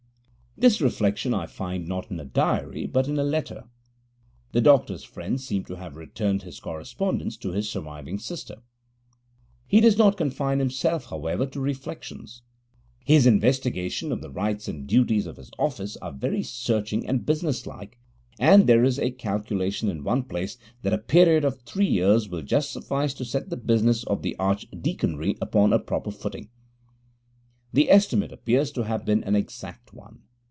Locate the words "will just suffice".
22.29-23.13